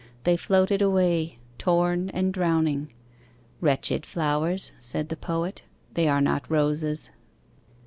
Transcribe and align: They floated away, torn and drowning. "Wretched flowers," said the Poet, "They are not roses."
They 0.23 0.35
floated 0.35 0.81
away, 0.81 1.37
torn 1.59 2.09
and 2.09 2.33
drowning. 2.33 2.91
"Wretched 3.59 4.03
flowers," 4.03 4.71
said 4.79 5.09
the 5.09 5.15
Poet, 5.15 5.61
"They 5.93 6.07
are 6.07 6.21
not 6.21 6.49
roses." 6.49 7.11